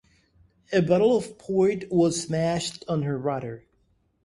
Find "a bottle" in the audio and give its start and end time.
0.73-1.15